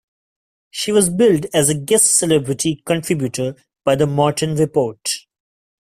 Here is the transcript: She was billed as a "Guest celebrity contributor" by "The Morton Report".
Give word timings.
She 0.71 0.91
was 0.91 1.11
billed 1.11 1.45
as 1.53 1.69
a 1.69 1.75
"Guest 1.75 2.15
celebrity 2.17 2.81
contributor" 2.87 3.53
by 3.85 3.95
"The 3.97 4.07
Morton 4.07 4.55
Report". 4.55 5.07